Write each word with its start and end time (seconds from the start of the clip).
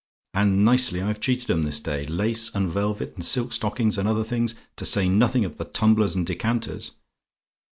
And 0.33 0.65
nicely 0.65 0.99
I've 0.99 1.19
cheated 1.19 1.51
'em 1.51 1.61
this 1.61 1.79
day. 1.79 2.05
Lace, 2.05 2.49
and 2.55 2.67
velvet, 2.71 3.13
and 3.13 3.23
silk 3.23 3.53
stockings, 3.53 3.99
and 3.99 4.07
other 4.07 4.23
things, 4.23 4.55
to 4.77 4.83
say 4.83 5.07
nothing 5.07 5.45
of 5.45 5.59
the 5.59 5.65
tumblers 5.65 6.15
and 6.15 6.25
decanters. 6.25 6.93